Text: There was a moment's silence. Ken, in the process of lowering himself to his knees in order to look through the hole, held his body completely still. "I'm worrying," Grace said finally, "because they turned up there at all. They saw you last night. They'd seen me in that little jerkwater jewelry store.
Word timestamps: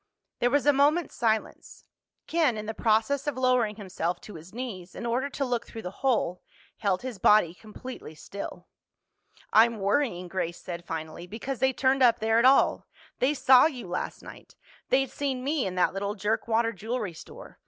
There 0.39 0.49
was 0.49 0.65
a 0.65 0.73
moment's 0.73 1.13
silence. 1.13 1.85
Ken, 2.25 2.57
in 2.57 2.65
the 2.65 2.73
process 2.73 3.27
of 3.27 3.37
lowering 3.37 3.75
himself 3.75 4.19
to 4.21 4.33
his 4.33 4.51
knees 4.51 4.95
in 4.95 5.05
order 5.05 5.29
to 5.29 5.45
look 5.45 5.67
through 5.67 5.83
the 5.83 5.91
hole, 6.01 6.41
held 6.77 7.03
his 7.03 7.19
body 7.19 7.53
completely 7.53 8.15
still. 8.15 8.67
"I'm 9.53 9.77
worrying," 9.77 10.27
Grace 10.27 10.59
said 10.59 10.85
finally, 10.85 11.27
"because 11.27 11.59
they 11.59 11.71
turned 11.71 12.01
up 12.01 12.17
there 12.17 12.39
at 12.39 12.45
all. 12.45 12.87
They 13.19 13.35
saw 13.35 13.67
you 13.67 13.87
last 13.89 14.23
night. 14.23 14.55
They'd 14.89 15.11
seen 15.11 15.43
me 15.43 15.67
in 15.67 15.75
that 15.75 15.93
little 15.93 16.15
jerkwater 16.15 16.71
jewelry 16.73 17.13
store. 17.13 17.59